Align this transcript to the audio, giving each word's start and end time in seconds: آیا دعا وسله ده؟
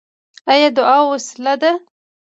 آیا 0.51 0.69
دعا 0.77 0.97
وسله 1.11 1.53
ده؟ 1.61 1.71